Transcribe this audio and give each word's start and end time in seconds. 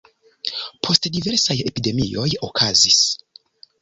Poste 0.87 1.11
diversaj 1.17 1.57
epidemioj 1.73 2.27
okazis. 2.49 3.03